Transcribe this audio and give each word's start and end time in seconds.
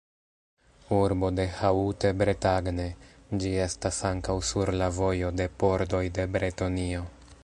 Urbo 0.99 1.27
de 1.39 1.43
Haute-Bretagne, 1.57 2.85
ĝi 3.43 3.53
estas 3.67 4.01
ankaŭ 4.11 4.39
sur 4.53 4.73
la 4.83 4.89
vojo 5.01 5.31
de 5.43 5.51
pordoj 5.65 6.03
de 6.17 6.27
Bretonio. 6.37 7.05